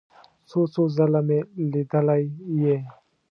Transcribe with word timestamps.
څو 0.49 0.59
څو 0.73 0.83
ځله 0.95 1.21
مې 1.27 1.39
لیدلی 1.71 2.23
یې. 2.61 2.77